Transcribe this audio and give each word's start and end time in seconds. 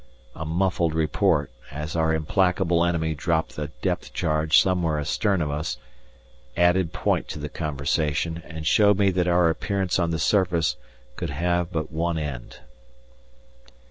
A 0.35 0.45
muffled 0.45 0.95
report, 0.95 1.51
as 1.69 1.95
our 1.95 2.11
implacable 2.11 2.83
enemy 2.83 3.13
dropped 3.13 3.55
a 3.59 3.67
depth 3.83 4.13
charge 4.13 4.59
somewhere 4.59 4.97
astern 4.97 5.43
of 5.43 5.51
us, 5.51 5.77
added 6.57 6.91
point 6.91 7.27
to 7.27 7.37
the 7.37 7.49
conversation, 7.49 8.41
and 8.47 8.65
showed 8.65 8.97
me 8.97 9.11
that 9.11 9.27
our 9.27 9.51
appearance 9.51 9.99
on 9.99 10.09
the 10.09 10.17
surface 10.17 10.75
could 11.17 11.29
have 11.29 11.71
but 11.71 11.91
one 11.91 12.17
end. 12.17 12.61